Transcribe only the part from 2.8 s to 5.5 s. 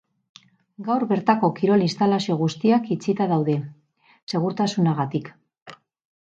itxita daude, segurtasunagatik.